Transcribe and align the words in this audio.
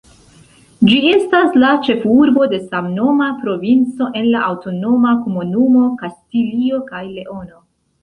Ĝi 0.91 0.95
estas 1.09 1.53
la 1.63 1.73
ĉefurbo 1.89 2.47
de 2.55 2.61
samnoma 2.73 3.29
provinco 3.45 4.09
en 4.23 4.33
la 4.33 4.43
aŭtonoma 4.49 5.15
komunumo 5.29 5.87
Kastilio 6.05 6.85
kaj 6.93 7.09
Leono. 7.17 7.67